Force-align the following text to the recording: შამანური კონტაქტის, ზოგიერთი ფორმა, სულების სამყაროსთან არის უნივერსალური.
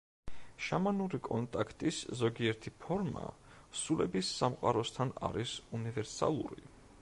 შამანური 0.67 1.17
კონტაქტის, 1.27 1.99
ზოგიერთი 2.21 2.73
ფორმა, 2.85 3.27
სულების 3.83 4.33
სამყაროსთან 4.41 5.13
არის 5.29 5.55
უნივერსალური. 5.81 6.67